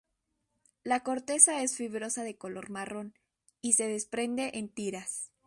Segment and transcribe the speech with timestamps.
[0.83, 3.13] La corteza es fibrosa de color marrón
[3.61, 5.31] y se desprende en tiras.